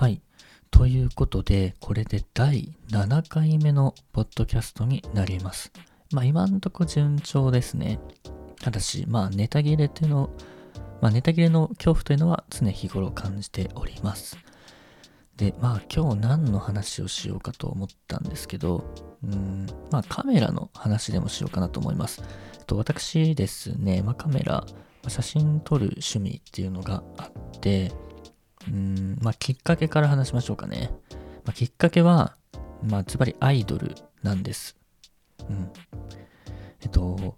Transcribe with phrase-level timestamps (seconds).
[0.00, 0.22] はい。
[0.70, 5.70] ということで、これで第7回目のポッドキャストになります。
[6.10, 8.00] まあ今んとこ順調ですね。
[8.62, 10.30] ただし、まあネタ切れというの、
[11.02, 14.38] まあネタ切れの恐怖というのは常日頃感じております。
[15.36, 18.86] で、まあ今日何の話をしようかと思ったんですけど、
[19.22, 22.22] うん、まあカメラの話でもしようかなと思います。
[22.66, 24.64] と、私ですね、まあカメラ、
[25.08, 27.92] 写真撮る趣味っていうのがあって、
[28.68, 30.90] うん、まあきっかけから話しましょうかね。
[31.44, 32.36] まあ、きっかけは、
[32.82, 34.76] まあズバリアイドルなんです。
[35.48, 35.70] うん。
[36.82, 37.36] えっと、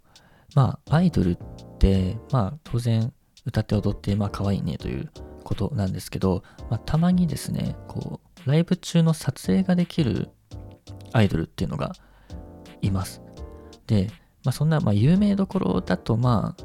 [0.55, 1.38] まあアイドルっ
[1.79, 3.12] て、まあ当然
[3.46, 5.10] 歌って踊って、まあ可愛いねという
[5.45, 10.30] ことなんですけど、まあたまにですね、こう、ライブ中の撮影ができる
[11.12, 11.93] アイドルっていうのが
[12.80, 13.23] います。
[13.87, 14.09] で、
[14.45, 16.65] まあそんな、まあ有名どころだと、まあ、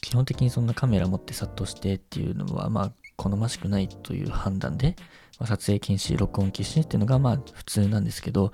[0.00, 4.96] 基本的にそんなカメラ持って殺到してっていうのは、まあ好ましくないという判断で、
[5.38, 8.52] まあ、撮影禁止、録音禁止っていうのがまあ普通なんですけど、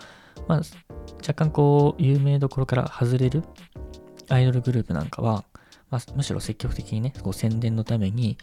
[0.48, 0.62] まあ
[1.20, 3.44] 若干こう有名どころから外れる
[4.28, 5.44] アイドルグループなんかは、
[5.90, 8.38] まあ、むしろ積極的にね、こう宣伝のために、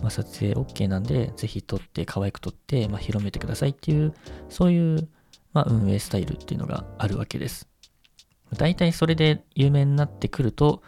[0.00, 4.14] まあ、撮影 OK なんで、ぜひ撮って、可愛く撮って、まあ、広めてくださいっていう、
[4.48, 5.08] そういう、
[5.52, 7.68] まあ、運営スタイルっていうのがあるわけです。
[8.56, 10.82] 大体それで有名になってくると、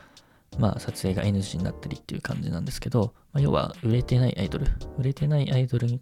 [0.58, 4.66] まあ、撮影が NG になったりっていう感じなんですけど、まあ、要は売れてないアイドル、
[4.98, 6.00] 売れてないアイドル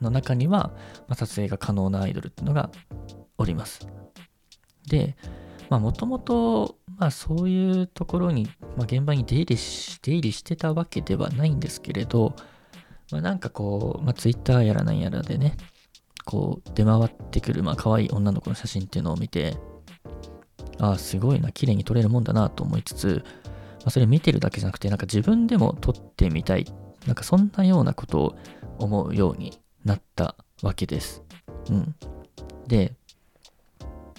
[0.00, 0.72] の中には、
[1.08, 2.70] まあ、撮影が可能なアイドルっていうのが
[3.38, 3.86] おります。
[4.86, 5.16] で、
[5.70, 6.76] まあもともと、
[7.10, 12.34] そういうところに、まあ現場に出入りし、出入りしてたわけではないんですけれど、
[13.10, 15.56] まあなんかこう、まあツイッターやらなんやらでね、
[16.24, 19.56] こう出回ってくる、まあ可愛い女の子の写真っていうのを見て、
[20.78, 23.24] ああ、すごいな、綺麗に撮れるもんだなと思いつつ、
[23.84, 26.66] まあそれ見てるだけじゃなくて、なんか自分でも撮ってみたい、
[27.06, 28.36] なんかそんなようなことを
[28.78, 31.22] 思うようになったわけです。
[31.70, 31.94] うん。
[32.66, 32.94] で、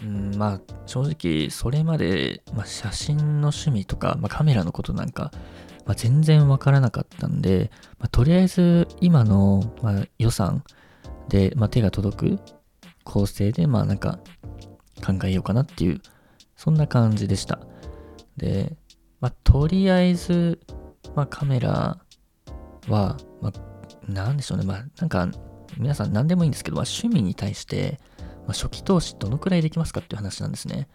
[0.04, 5.32] うん、まあ正直それまで、まあ、写真の趣味とか、まあ、カメラのことなんか、
[5.86, 10.64] まあ、全然わからなかったんで、まあ、とりあえず今の、まあ、予算
[11.30, 12.40] で、まあ、手が届く
[13.04, 14.20] 構成でまあなんか
[15.06, 16.02] 考えようかなっていう
[16.56, 17.60] そんな感じでした
[18.38, 18.76] で、
[19.26, 20.60] まあ、とりあえず、
[21.16, 21.98] まあ、カメラ
[22.88, 23.52] は、まあ、
[24.08, 25.28] なんでしょうねまあなんか
[25.80, 28.00] 皆さん何でもいいんですけど、まあ、趣味に対して
[28.46, 30.88] まあ、初期投資どのくらいできますかっていう話なんですね。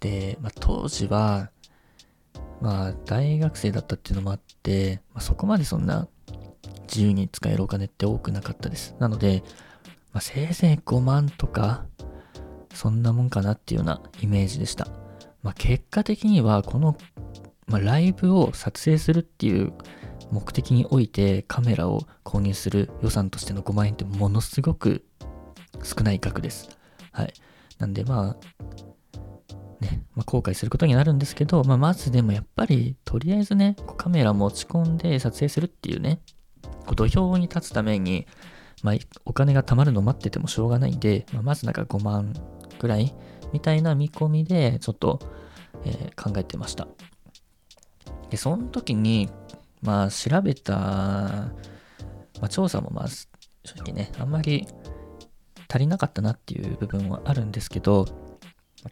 [0.00, 1.52] で、まあ、当時は、
[2.60, 6.08] まあ、大学生だったっていうのもあって、まあ、そこまでそんな
[6.88, 8.96] 自由に使えるお金って多くなかったです。
[8.98, 9.44] なので、
[10.12, 11.86] まあ、せいぜい5万とか、
[12.74, 14.88] そんなもんかなっていうようなイメージでした。
[15.42, 16.96] まあ、結果的には、この、
[17.70, 19.72] まあ、ライブを撮影するっていう
[20.32, 25.04] 目的においてカメラを購入する予算としての5万円ってものすごく
[25.82, 26.68] 少ない額です。
[27.12, 27.32] はい。
[27.78, 28.74] なんでまあ、
[29.80, 36.20] ね、まあ、後悔することになるんですけど、まあ、まずでもやっぱり、とりあえずね、カメラ持ち込んで撮影するっていうね、
[36.86, 38.26] こう土俵に立つために、
[38.82, 38.94] まあ、
[39.24, 42.34] お金が貯まるのを待っててもしょうがないんで、まあ、まずなんか5万
[42.78, 43.14] ぐらい
[43.52, 45.20] みたいな見込みで、ちょっと、
[45.84, 46.86] えー考えてました。
[48.30, 49.28] で、その時に、
[49.82, 51.52] まあ、調べた、ま
[52.42, 53.26] あ、調査もまあ、正
[53.82, 54.66] 直ね、あんまり
[55.68, 58.06] 足りなかったなっていう部分はあるんですけど、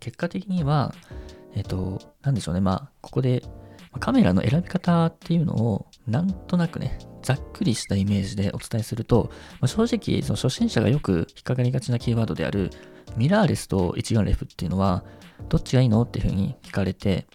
[0.00, 0.94] 結果的には、
[1.54, 3.42] えっ、と、なんでしょうね、まあ、ここで、
[4.00, 12.70] カメラの選び方っていうのを、なんとなくね、ざっくりしたイメージでお伝えすると、まあ、正直、その初心者がよく引っかかりがちなキーワードである、
[13.16, 15.04] ミラーレスと一眼レフっていうのは、
[15.48, 17.26] どっちがいいのっていうふうに聞かれて、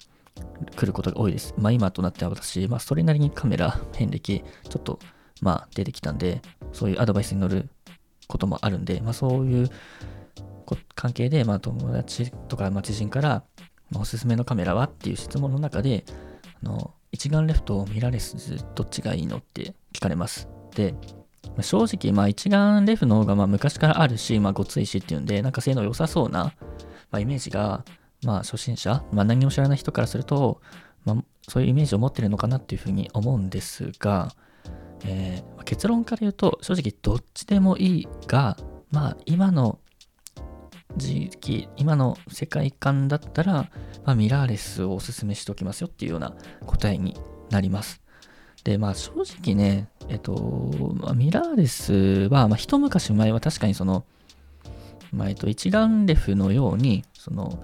[0.76, 1.54] 来ることが多いです。
[1.58, 5.00] まあ今となっては私、まあそれなりにカメラ、遍歴、ちょっと
[5.42, 7.70] まあ出てきたんで、そういうアドバイスに乗る
[8.28, 9.70] こともあるんで、まあそういう
[10.96, 13.44] 関係で、まあ友達とか、まあ、知人から、
[13.92, 16.06] まあ、おすすめのカメラはっていう質問の中で、
[16.64, 20.48] あの、一眼レフとミラーレスどっちがいいのって聞かれます。
[20.76, 20.94] で、
[21.50, 26.54] まあ正直、まあ一眼レフの方がまあ昔からあるし、まあごついしっていうんで、なんか性能良さそうな、
[27.12, 27.86] まあ、イメージが、
[28.24, 30.62] まあ初心者、まあ何も知らない人からすると、
[31.06, 34.34] まあそういうイメージを持ってるのかなっていうふうに思うんですが、
[35.06, 38.58] えー結論から言うと、正直どっちでもいいが、
[38.92, 39.80] まあ今の
[40.98, 43.54] 時期、今の世界観だったら、
[44.06, 46.36] まあ、ミラーレスをおすすめしておきますよっていうような
[46.66, 47.18] 答えに
[47.50, 48.02] なります。
[48.64, 49.12] で、まあ正
[49.42, 51.94] 直ね、えっと、まあ、ミラーレス
[52.30, 54.06] は、まあ一昔前は確かにその、
[55.12, 57.64] まあ、えっと、一眼レフのように、その、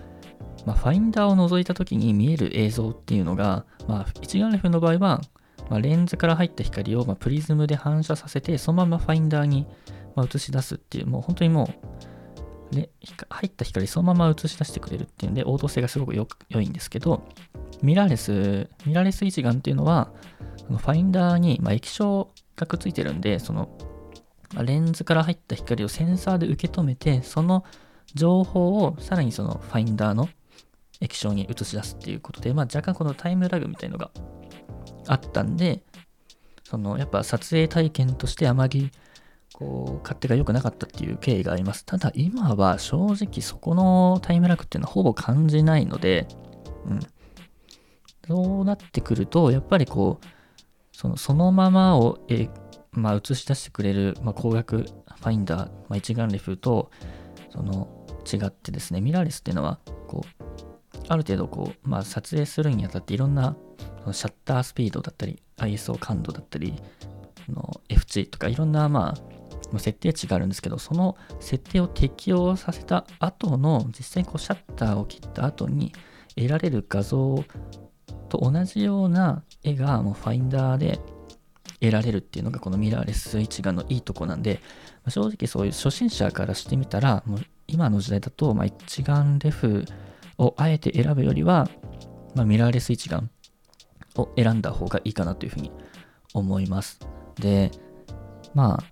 [0.65, 5.21] まあ、ファインダーを覗いた時に見える映像っていうのが、まあ、一眼レフの場合は、
[5.69, 9.67] まあ、レンズから入った光を、まあ、プリズムで反射させて、そのままファインダーに
[10.15, 11.69] まあ、映し出すっていう、もう本当にも
[12.73, 12.77] う、
[13.29, 17.23] 入った光そのまま映し出してくれるっていうんで、応答性がすごくよく良いんですけど、
[17.81, 20.11] ミラーレス、ミラーレス一眼っていうのは、
[20.67, 23.69] ファインダーに、まあ、液晶がくっついてるんで、その、
[24.53, 27.63] まあ、レンズから入った光をセンサーで受け止めて、その
[28.13, 30.27] 情報をさらにそのファインダーの
[31.01, 34.11] 液晶に映し出すっていうことで、まあ、若干このタイムラグみたいのが
[35.07, 35.81] あったんで、
[36.63, 38.91] そのやっぱ撮影体験としてあまり
[39.53, 41.85] こう勝手が良くなかったっていう経緯があります。
[41.85, 46.27] ただ今は正直そこのタイムラグっていうのはほぼ感じないので、
[46.85, 46.99] うん。
[48.27, 50.25] そうなってくると、やっぱりこう、
[50.91, 52.47] そのそのままを、え
[52.91, 56.91] まあ、映し出してくれる、まあ、光学ファインダー、まあ、一眼レフと、
[57.51, 60.43] その違ってですね、ミラーレスっていうのは、こう、
[61.09, 63.57] ある程度こう、まあ、撮影するにあたっていろんな
[64.11, 66.73] シャッタースピードだったり、ISO 感度だったり、
[67.51, 69.15] の F 値とかいろんな、ま
[69.73, 75.93] あ、設定値があるんですけど、その設定を適用させた後の、実際にこうシャッターを切った後に
[76.35, 77.43] 得られる画像
[78.29, 80.99] と同じような絵がもうファインダーで
[81.81, 84.61] 得られるっていうのがこのミラーレス一眼のいいとこなんで、
[85.03, 89.85] ま正直そういう初心者からしてみたら、もう今の時代だと、ま、一眼レフ
[90.39, 91.69] をあえて選ぶよりは、
[92.33, 93.29] まあ、ミラーレス一眼
[94.15, 95.71] を選んだ方がいいかなというふうに
[96.33, 96.99] 思います。
[97.39, 97.71] で、
[98.55, 98.83] まあ、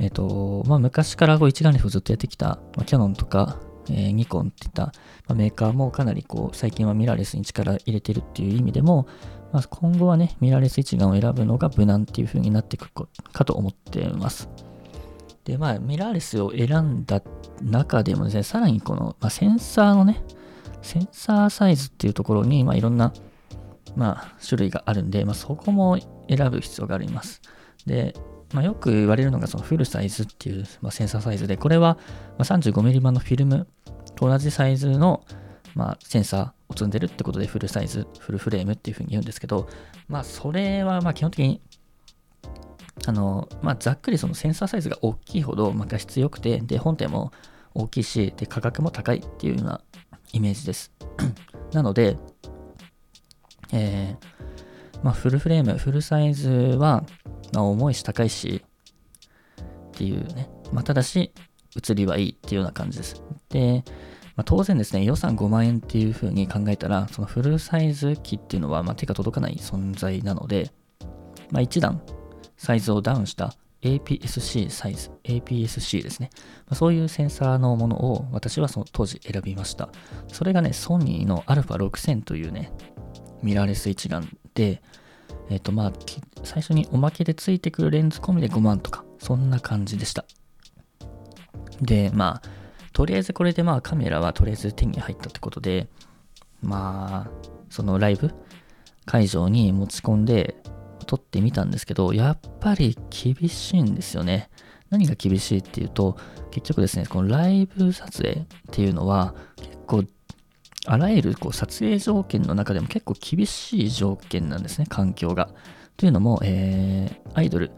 [0.00, 3.58] えっ、ー、と、まあ、昔からこう一眼レフをずっとやってきた、まあ、キャノンとか、
[3.88, 4.92] えー、ニコンっていった、ま
[5.28, 9.06] あ、メーカーもかなりこう最近はミラーレスに力入れてるっていう意味でも、
[9.52, 12.90] まあ、今後はね、ミラーレス一眼を選ぶのが無難っていう風になっていく
[13.32, 14.48] かと思ってます。
[15.44, 17.22] で、まあ、ミラーレスを選んだ
[17.62, 20.22] 中でもですね、さらにこの、まあ、センサーのね、
[20.82, 23.12] センサーサイズっていうところに、まあ、いろんな、
[23.96, 25.98] まあ、種類があるんで、まあ、そこも
[26.28, 27.40] 選ぶ必要があります。
[27.86, 28.14] で、
[28.52, 31.98] まあ、よく言われるのがそのフルサイズっていう、まあ、センサーサイズで、これは
[32.38, 33.66] 35mm 版のフィルム
[34.16, 35.24] と同じサイズの、
[35.74, 39.68] まあ、センサーを積んでるってことでフルサイズ、フルフレームっていうふうに言うんですけど、
[40.08, 41.60] まあ、それはまあ基本的に、
[43.06, 47.32] あの、まあ、ざっくりそのセンサーサイズが大きいほど、ま、画質良くて、で、本体も
[47.74, 49.80] 大きいし、で、価格も高いっていうような
[50.32, 50.92] イメージです。
[51.72, 52.18] なので、
[53.72, 57.04] えー、まあ、フルフレーム、フルサイズは、
[57.52, 58.62] まあ、重いし高いし、
[59.62, 60.50] っていうね。
[60.72, 61.32] まあ、ただし、
[61.76, 63.22] 写りはいいっていうような感じです。
[63.48, 63.84] で、
[64.36, 70.70] まあ、当然ですね、予算5万円っていう風に考えたら、そのフルサイズ機っていうのは、ま、手が届かない存在なので、
[71.50, 72.00] まあ、一段
[72.60, 76.28] サイズをダウンした APS-C サイズ、APS-C ですね。
[76.66, 79.88] まあ、そういうセンサーのものを私はその当時選びました。
[80.28, 82.70] それがね、ソニーの α6000 というね、
[83.42, 84.82] ミラーレス一眼で、
[85.48, 85.92] えっ、ー、とまあ、
[86.44, 90.26] 最初におまけでついてくるレンズ込みで5万とか、そんな感じでした。
[91.80, 92.48] で、まあ、
[92.92, 95.88] とりあえずこれでまあカメラはとりあえず手に入ったってことで、
[96.60, 97.30] まあ、
[97.70, 98.30] そのライブ
[99.06, 100.56] 会場に持ち込んで
[101.10, 104.48] 撮ってみたんですけど、やっぱり厳しいんですよね。
[104.90, 106.16] 何が厳しいっていうと、
[106.52, 110.04] 結局ですね、このライブ撮影っていうのは結構
[110.86, 115.50] あらゆるこう撮影条件の中でも結構厳しい条件なんですね、環境が。
[115.96, 117.72] というのも、えー、アイドル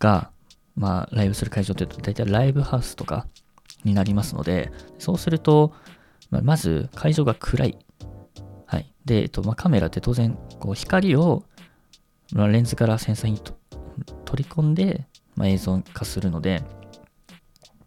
[0.00, 0.32] が、
[0.74, 3.28] まあ、ライブする会場っていうと、大体ライブハウスとか
[3.84, 5.72] になりますので、そうすると、
[6.30, 7.78] まあ、まず会場が暗い。
[8.66, 8.92] はい。
[9.04, 11.44] で、えっとまあ、カメラって当然、こう光を、
[12.32, 13.40] ま、レンズからセンサーに
[14.24, 16.62] 取り込んで、まあ、映像化するので、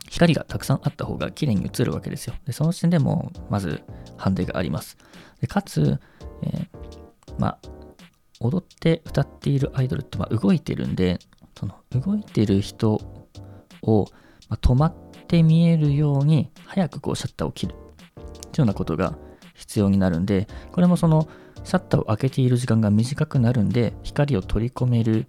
[0.09, 2.33] 光がたくさんあった方が綺麗に映るわけですよ。
[2.45, 3.83] で、その時点でもまず
[4.17, 4.97] ハンデがあります。
[5.41, 5.99] でかつ、
[6.43, 6.67] えー、
[7.37, 7.59] まあ、
[8.39, 11.19] 踊って歌っているアイドルってまあ動いてるんで、
[11.57, 13.01] その動いてる人
[13.81, 14.05] を、
[14.49, 14.95] まあ、止まっ
[15.27, 17.83] て見えるように早くこうシャッターを切るってい
[18.57, 19.17] うようなことが
[19.57, 21.27] 必要になるんで、これもその
[21.63, 25.27] シャッターを開けている時間が短くなるんで、光を取り込める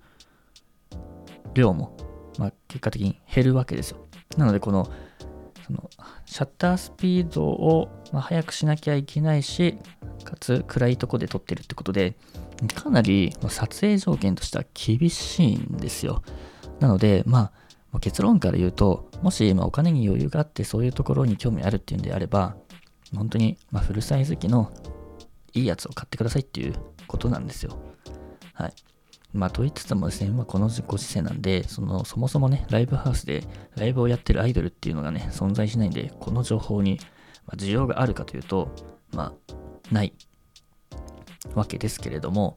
[1.55, 1.97] 量も、
[2.39, 4.07] まあ、結果的に減るわけですよ。
[4.37, 4.89] なので、この、
[5.67, 5.91] その
[6.27, 9.79] シャッタースピードを、ま速くしなきゃいけないし、
[10.25, 12.17] かつ暗いとこで撮ってるってことで、
[12.75, 16.23] かなり撮影条件としては厳しいんですよ。
[16.81, 17.51] なので、ま
[17.93, 22.57] あ、結論から言うと、もし今お金に余裕があってそういうところに興味あるっていうんであれば、
[23.15, 24.73] 本当にまフルサイズ機の
[25.55, 26.75] いいやつを買ってくださいっていう
[27.07, 27.77] ことなんですよ。
[28.55, 28.73] はい。
[29.33, 33.45] まあ、と言いつつもですね、まあ、このご時世なんで、その、そもそもね、ライブハウスで
[33.77, 36.99] ライブをやってるアイドルっていうのがね、存在しないんで、この情報に、
[37.47, 38.75] ま需要があるかというと、
[39.13, 39.35] ま
[39.91, 40.15] あ、ない
[41.55, 42.57] わけですけれども、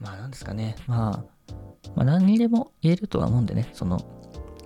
[0.00, 1.52] まあ、なんですかね、まあ、
[1.94, 4.00] まあ、何にでも言えるとは思うんでね、その、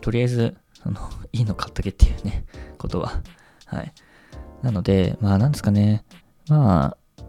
[0.00, 1.00] とりあえず、あの、
[1.32, 2.46] いいの買っとけっていうね、
[2.78, 3.20] ことは。
[3.66, 3.92] はい。
[4.66, 6.04] なので、まあ、なんですかね。
[6.48, 7.22] まあ、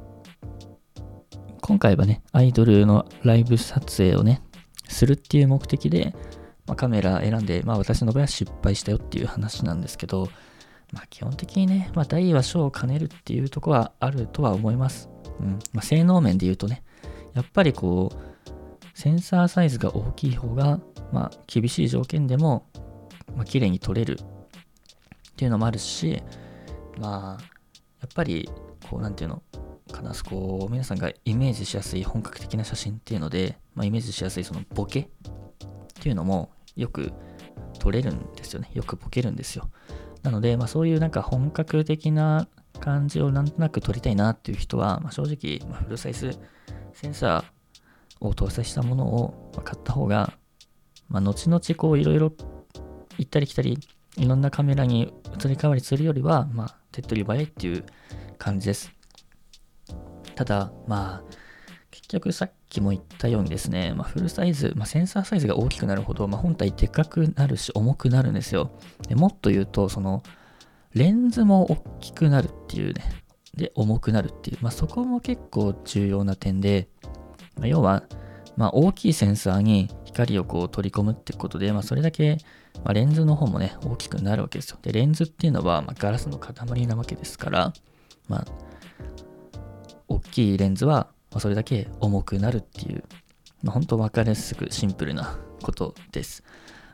[1.62, 4.42] 今回はね、アイドルのライブ撮影をね、
[4.88, 6.16] するっていう目的で、
[6.66, 10.30] まあ、カメラ選んで、まあ、私の場合は失敗したよっていう話なんですけど、
[10.92, 15.08] まあ、基本的にね、まあ、大は小を兼ねるっていうとこはあるとは思います。
[15.40, 16.82] うんまあ、性能面で言うとね、
[17.36, 20.80] やっぱりこう、センサーサイズが大きい方が、
[21.12, 22.66] まあ、厳しい条件でも、
[23.36, 24.26] まあ、綺麗に撮れるっ
[25.36, 26.24] ていうのもあるし、
[27.00, 27.44] まあ、
[28.02, 28.50] やっぱり、
[28.90, 29.42] こう、なんていうの、
[29.92, 35.08] かな、こう、皆さんがイメージしやすい本格的な写真っていうので、まあ、イメージしやすいそのボケっ
[36.02, 37.12] ていうのもよく
[37.80, 38.70] 撮れるんですよね。
[38.74, 39.70] よくボケるんですよ。
[40.24, 42.48] なので、まあ、そういうなんか本格的な
[42.80, 46.38] 感じをなんとなく撮りたいなっていう人は、まあ、正直、まあ、フルサイズ
[46.94, 50.34] センサーを搭載したものを買った方が、
[51.10, 52.32] まあ、後々こういろいろ
[53.18, 53.80] 行ったり来たり、
[54.18, 57.86] いろんなカメラに移り変わりするよりは、まあ、手っ取り早いっていう
[58.38, 58.92] 感じです。
[60.36, 61.48] ただ、まあ、
[61.92, 68.72] 結局さっきも言ったようにですね、まあ、フルサイズ、まあ、センサーサイズが大きくなるほど、まあ、本体でかくなるし重くなるんですよ。
[69.08, 70.22] でもっと言うと、その、
[70.94, 73.04] レンズも大きくなるっていうね、
[73.56, 76.88] で、重くなるっていう、まあ、そこも結構重要な点で、
[77.60, 78.04] ま、要は、
[78.56, 82.38] ま、大きいセンサーに光をこう取り込むってことで、まあ、それだけ、
[82.84, 84.78] まあ、レンズの方もね、大きくなるわけですよ。
[84.82, 87.74] で、レンズっていうのは、まあ、ガラスの塊なわけですから、
[88.28, 88.46] まあ、
[90.08, 91.08] 大きいレンズは
[91.38, 93.04] ま、それだけ重くなるっていう、
[93.64, 96.44] まあ、本当分かりやすくシンプルなことです。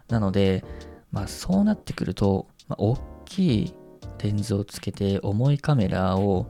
[0.10, 0.64] なので、
[1.12, 3.74] まあ、そうなってくると、まあ、大きい
[4.22, 6.48] レンズをつけて重いカメラを、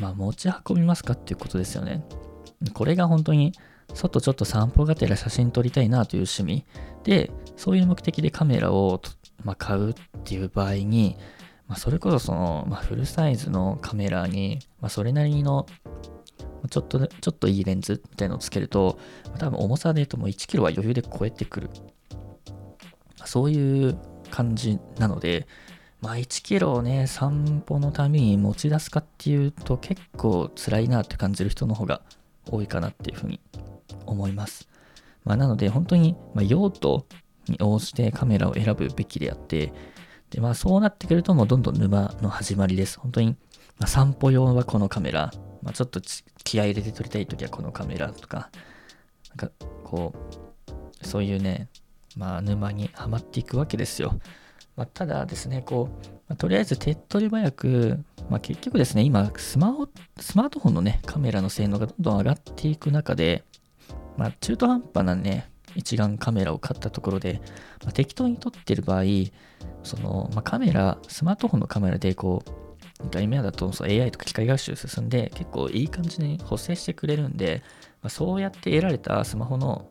[0.00, 2.04] まあ、持ち運びますかっていうことですよね。
[2.74, 3.52] これが本当に
[3.94, 6.64] 外ちょっと散歩がてら写真撮りたいなという趣味
[7.02, 9.02] で、そういう目的でカメラを、
[9.44, 11.18] まあ、買うっていう場合に、
[11.68, 15.66] まあ、それこそその、まあ、フルサイズのカメラに、ま、それなりの
[16.70, 18.98] ちょっと、ちょっといいレンズみたいのをつけると、
[19.38, 21.70] 多分重さで言うともう1キロは余裕で超えてくる。
[23.26, 23.98] そういう
[24.30, 25.46] 感じなので、
[26.00, 32.00] まあ1キロをね、散歩のために持ち出すかっていうと結構辛いなって感じる人の方が
[32.50, 33.38] 多いかなっていうふうに
[34.06, 34.66] 思います。
[35.24, 37.06] まあなので本当に、ま、用途
[37.50, 39.72] に応じてカメラを選ぶべきであって、
[40.30, 42.98] でまあそうなってくるともうどんどん沼の始まりです。
[42.98, 43.36] 本当に、
[43.78, 46.00] まあ、散歩用はこのカメラ、まあ、ちょっと
[46.44, 48.50] 気合入れて撮りたい時はこのカメラとか、
[49.30, 49.50] なんか
[49.84, 50.14] こ
[51.02, 51.68] う、そういうね、
[52.16, 54.18] まあ沼にはまっていくわけですよ。
[54.76, 57.98] まあ、ただですね、こう、まあ、とりあえず手っ取り早く、
[58.30, 59.88] まあ、結局ですね、今スマホ、
[60.18, 63.44] スマートフォンのね、カメラの性能がどんどん上がっていく中で、
[64.16, 67.40] まあ、中途半端なね、一眼カメラを買ったところで、
[67.84, 69.04] まあ、適当に撮ってる場合、
[69.82, 72.50] その、まあ、カメラ、スマートフォンのカメラでこう、
[73.20, 77.62] 今だとそう AI とか機械学習進んで結構いい感じに補正してくれるんで、
[78.02, 79.90] まあ、そうやって得られたスマホの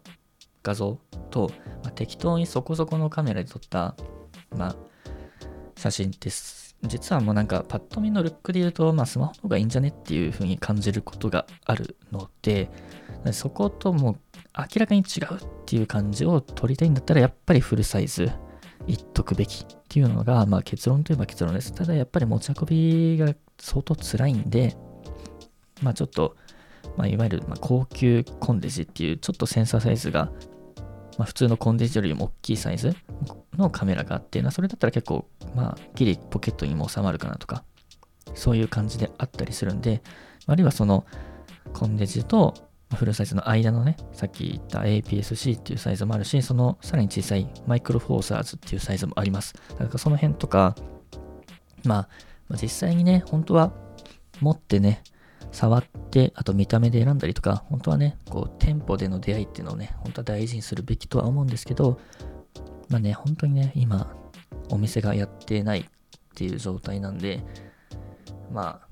[0.62, 1.00] 画像
[1.32, 1.52] と、
[1.84, 3.96] まあ、適当にそこそこのカメラで撮った、
[4.56, 4.76] まあ、
[5.76, 6.30] 写真って
[6.84, 12.70] 実はもうなんかパッと見のルックで言うと、まあ、スマホの方がいいんじゃねっていう風に感じることがあるので
[13.34, 14.16] そこともう
[14.58, 18.32] 明らかに違うっっていう感じを撮りたいんだったらやっぱりフルサイズ
[18.88, 21.72] 言っとくべきっていうのが、まあ、結論といえば結論です。
[21.74, 24.76] ただやっぱり持ち運びが相当辛いんで、
[25.84, 26.36] まあちょっと、
[26.98, 30.32] まあ、いわゆるま高級コンデジっていうちょっとセンサーサイズが、
[31.20, 32.96] まあ、普通のコンデジよりも大きいサイズ
[33.56, 37.64] のカメラがあって、それだったら結構、まあ、ギリポケットにも収まるかなとか、
[38.34, 40.02] そういう感じであったりするんで、
[40.48, 41.06] あるいはその
[41.74, 42.56] コンデジと
[42.96, 49.54] フルサイズの間のね、さっき言った APS-C っていうサイズもあるし、そのさらに小さいマイクロフォーサーズっていうサイズもあります。
[49.78, 50.76] だからその辺とか、
[51.84, 52.08] ま
[52.52, 53.72] あ、実際にね、本当は
[54.42, 55.04] 持ってね、
[55.52, 62.00] 触って、あと見た目で選んだりとか、本当はね、こう、店舗での出会いっていうのをね、本当は大事にするべきとは思うんですけど、
[62.90, 64.14] まあね、本当にね、今、
[64.70, 65.86] お店がやってないっ
[66.36, 67.44] ていう状態なんで、
[68.52, 68.89] まあ、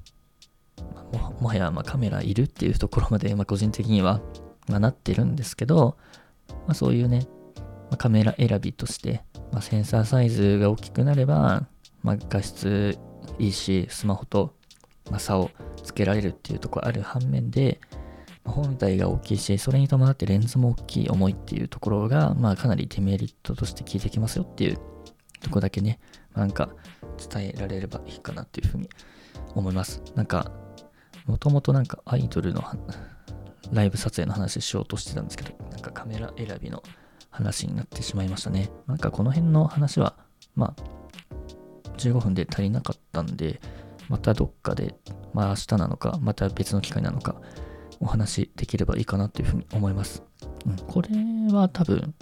[1.39, 4.21] もはやまカメラいるっていうところまで、ま個人的には、
[4.67, 5.97] まなってるんですけど、
[6.49, 7.27] まあ、そういうね、
[7.89, 11.67] まカメラ選びとして、まセンサーサイズが大きくなれば、
[12.03, 12.97] ま画質
[13.39, 14.53] いいし、スマホと、
[15.09, 15.51] ま差を
[15.83, 17.79] つけられるっていうとこある反面で、
[18.43, 24.77] ま本体が大きいし、それに伴ってレンズも大きい、重いっていうところが、まあかなりデメリットとして効いてきますよっていう
[25.41, 25.99] とこだけね、
[26.35, 26.69] なんか
[27.31, 28.89] 伝えられればいいかなっていうふうに
[29.55, 30.01] 思います。
[30.15, 30.51] なんか
[31.27, 32.63] もともとなんかアイドルの
[33.71, 36.81] ライブ撮影の話しようとしてたんですけど、なんかカメラ選びの
[37.29, 38.69] 話になってしまいましたね。
[38.87, 40.15] なんかこの辺の話は、
[40.55, 43.59] まあ、15分で足りなかったんで、
[44.09, 44.95] またどっかで、
[45.33, 47.35] まあ明日なのか、また別の機会なのか、
[47.99, 50.23] お話できればいいかなというふうに思います。
[50.65, 51.09] うん、これ
[51.51, 52.13] は多分、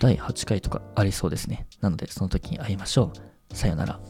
[0.00, 1.66] 第8回とかありそうですね。
[1.80, 3.12] なので、その時に会いましょ
[3.50, 3.54] う。
[3.54, 4.00] さよなら。